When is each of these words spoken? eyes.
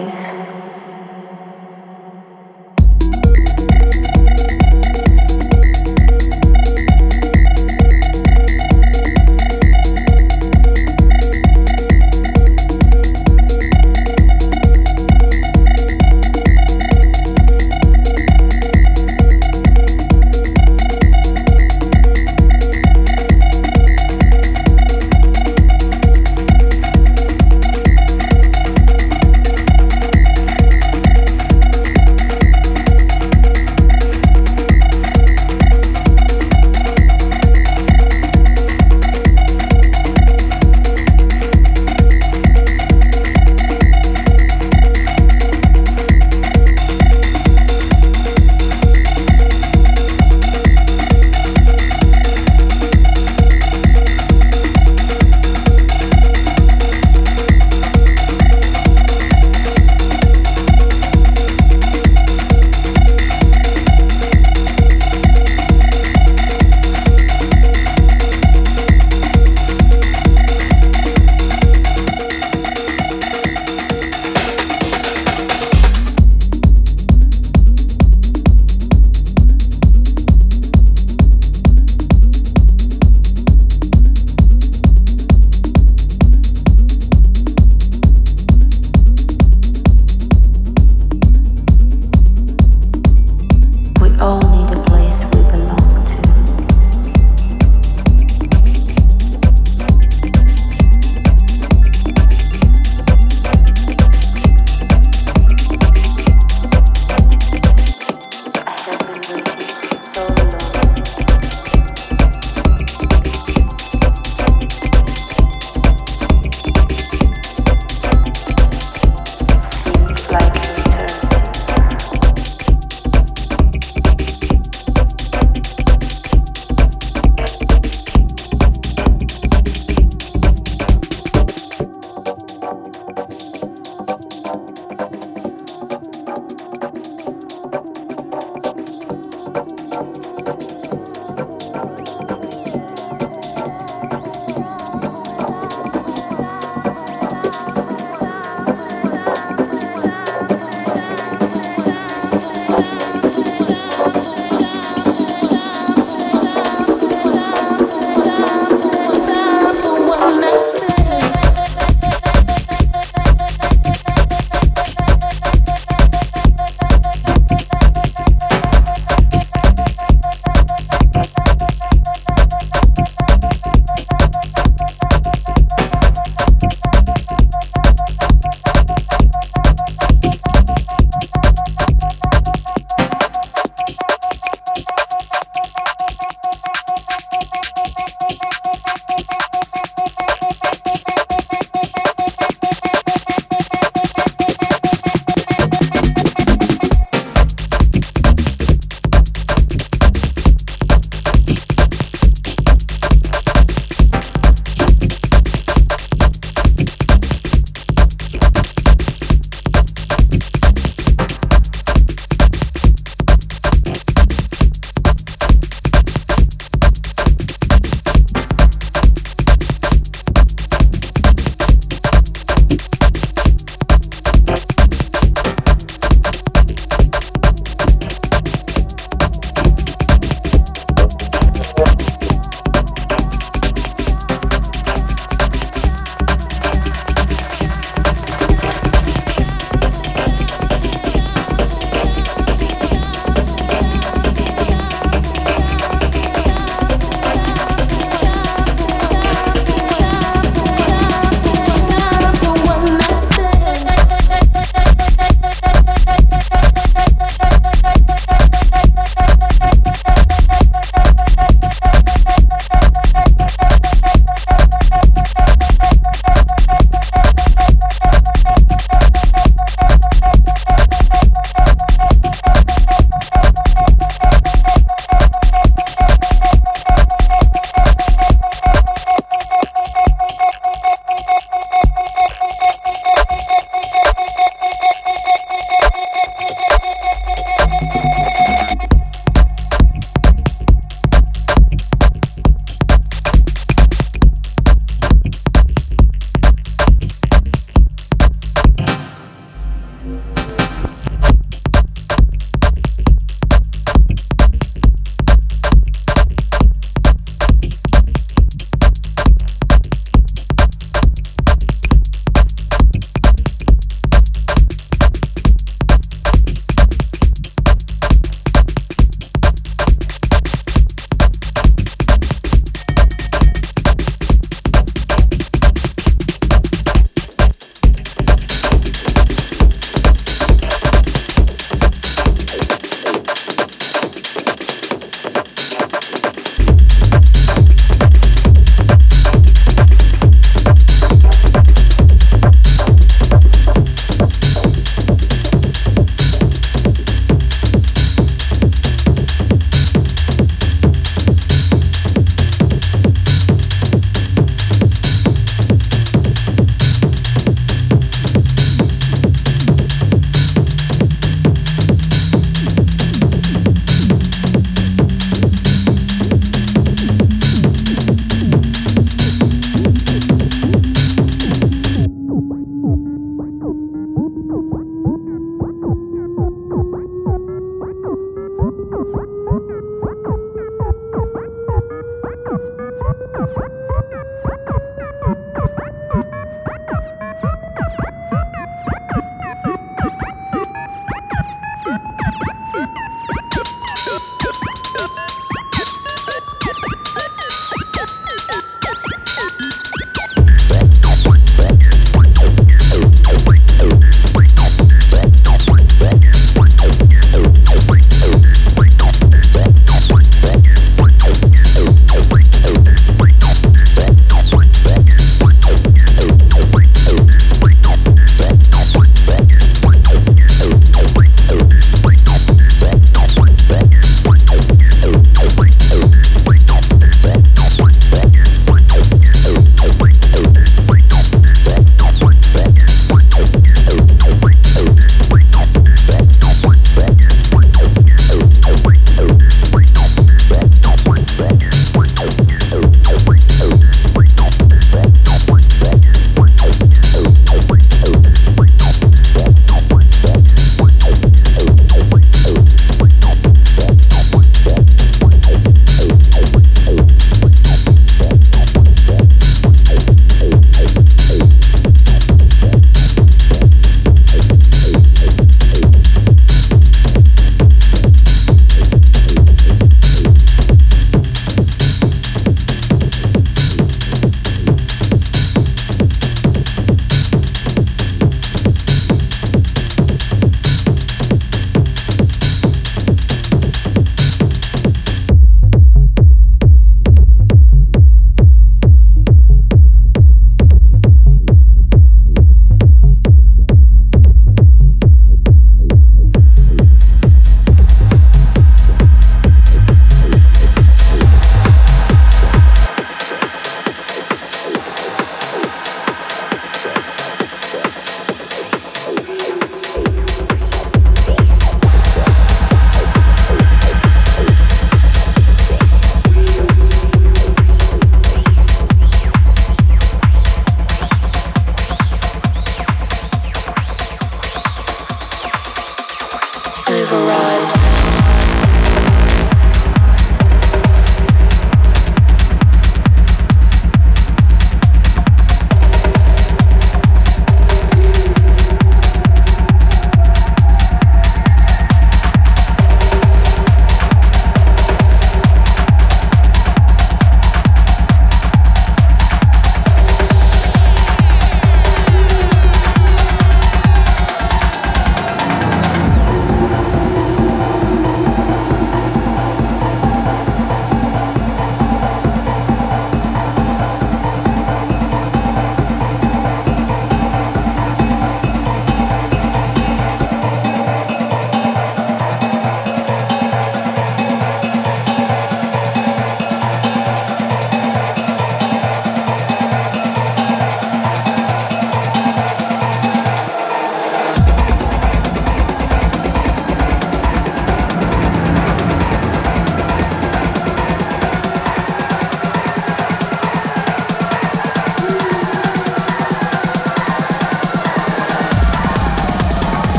eyes. 0.00 0.37